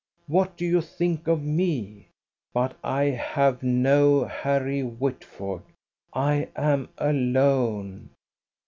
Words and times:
what 0.25 0.57
do 0.57 0.65
you 0.65 0.81
think 0.81 1.27
of 1.27 1.43
me? 1.43 2.07
But 2.55 2.75
I 2.83 3.03
have 3.11 3.61
no 3.61 4.25
Harry 4.25 4.81
Whitford, 4.81 5.61
I 6.11 6.49
am 6.55 6.89
alone. 6.97 8.09